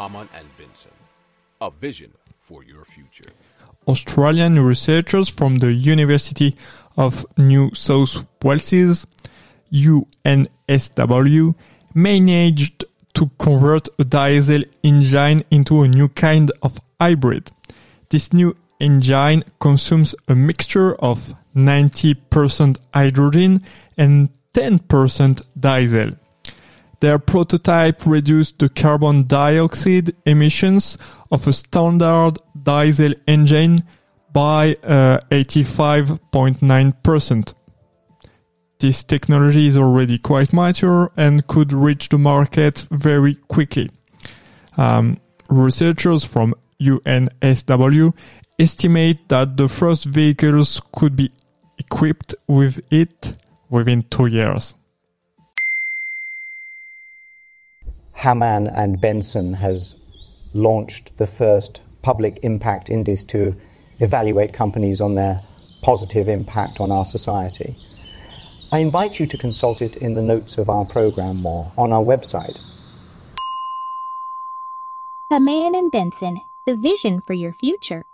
[0.00, 0.92] Hamann and Benson.
[1.60, 3.30] A vision for your future.
[3.86, 6.56] Australian researchers from the University
[6.96, 9.06] of New South Wales,
[9.70, 11.54] UNSW,
[11.92, 17.50] managed to convert a diesel engine into a new kind of hybrid.
[18.08, 23.62] This new engine consumes a mixture of 90% hydrogen
[23.98, 26.12] and 10% diesel.
[27.00, 30.98] Their prototype reduced the carbon dioxide emissions
[31.30, 33.84] of a standard diesel engine
[34.32, 37.54] by uh, 85.9%.
[38.78, 43.90] This technology is already quite mature and could reach the market very quickly.
[44.76, 48.14] Um, researchers from UNSW
[48.58, 51.30] estimate that the first vehicles could be
[51.78, 53.34] equipped with it
[53.68, 54.74] within two years.
[58.20, 59.96] Hamann and Benson has
[60.52, 63.56] launched the first public impact index to
[63.98, 65.40] evaluate companies on their
[65.80, 67.76] positive impact on our society.
[68.70, 72.02] I invite you to consult it in the notes of our program or on our
[72.02, 72.60] website.
[75.30, 78.04] Hamann and Benson, the vision for your future.